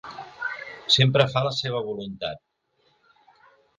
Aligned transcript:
Sempre 0.95 1.27
fa 1.33 1.45
la 1.49 1.53
seva 1.59 1.83
voluntat. 1.91 2.43